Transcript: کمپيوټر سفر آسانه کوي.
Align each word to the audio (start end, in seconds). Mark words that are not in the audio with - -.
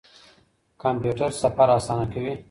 کمپيوټر 0.81 1.29
سفر 1.41 1.67
آسانه 1.77 2.05
کوي. 2.13 2.33